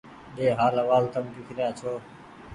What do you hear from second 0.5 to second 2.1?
حآل حوال تم ڪيکريآن ڇوٚنٚ